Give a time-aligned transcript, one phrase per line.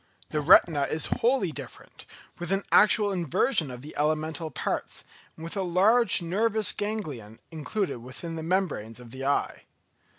[0.31, 2.07] The retina is wholly different,
[2.39, 5.03] with an actual inversion of the elemental parts,
[5.37, 9.65] and with a large nervous ganglion included within the membranes of the eye.